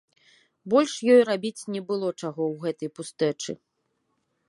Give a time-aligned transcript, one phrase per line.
[0.73, 3.51] Больш ёй рабіць не было чаго ў гэтай пустэчы.